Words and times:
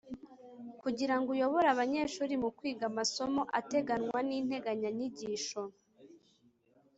kugira 0.81 1.15
ngo 1.19 1.27
uyobore 1.35 1.67
abanyeshuri 1.71 2.33
mu 2.43 2.49
kwiga 2.57 2.83
amasomo 2.91 3.41
ateganywa 3.59 4.19
n’integanyanyigisho. 4.27 5.61